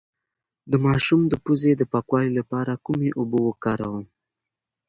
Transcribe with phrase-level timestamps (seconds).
[0.71, 4.05] د ماشوم د پوزې د پاکوالي لپاره کومې اوبه وکاروم؟